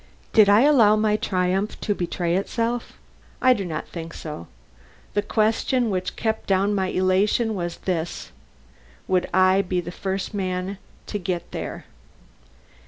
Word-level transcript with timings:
Did 0.33 0.49
I 0.49 0.61
allow 0.61 0.95
my 0.95 1.15
triumph 1.15 1.79
to 1.81 1.93
betray 1.93 2.35
itself? 2.35 2.97
I 3.39 3.53
do 3.53 3.63
not 3.63 3.87
think 3.87 4.15
so. 4.15 4.47
The 5.13 5.21
question 5.21 5.91
which 5.91 6.15
kept 6.15 6.47
down 6.47 6.73
my 6.73 6.87
elation 6.87 7.53
was 7.53 7.77
this: 7.77 8.31
Would 9.07 9.29
I 9.31 9.61
be 9.61 9.79
the 9.79 9.91
first 9.91 10.33
man 10.33 10.79
to 11.05 11.19
get 11.19 11.51
there? 11.51 11.85